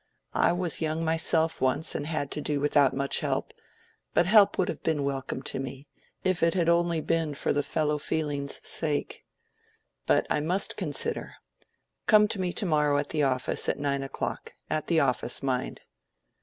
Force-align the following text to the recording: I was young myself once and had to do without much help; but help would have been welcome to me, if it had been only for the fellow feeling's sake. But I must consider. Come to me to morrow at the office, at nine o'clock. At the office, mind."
I 0.33 0.51
was 0.51 0.81
young 0.81 1.05
myself 1.05 1.61
once 1.61 1.93
and 1.93 2.07
had 2.07 2.31
to 2.31 2.41
do 2.41 2.59
without 2.59 2.95
much 2.95 3.19
help; 3.19 3.53
but 4.15 4.25
help 4.25 4.57
would 4.57 4.67
have 4.67 4.81
been 4.81 5.03
welcome 5.03 5.43
to 5.43 5.59
me, 5.59 5.85
if 6.23 6.41
it 6.41 6.55
had 6.55 6.65
been 6.65 6.73
only 6.73 7.33
for 7.35 7.53
the 7.53 7.61
fellow 7.61 7.99
feeling's 7.99 8.67
sake. 8.67 9.23
But 10.07 10.25
I 10.27 10.39
must 10.39 10.75
consider. 10.75 11.35
Come 12.07 12.27
to 12.29 12.41
me 12.41 12.51
to 12.51 12.65
morrow 12.65 12.97
at 12.97 13.09
the 13.09 13.21
office, 13.21 13.69
at 13.69 13.77
nine 13.77 14.01
o'clock. 14.01 14.55
At 14.71 14.87
the 14.87 14.99
office, 14.99 15.43
mind." 15.43 15.81